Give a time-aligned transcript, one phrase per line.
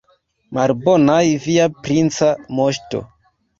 [0.57, 3.07] Malbonaj, via princa moŝto!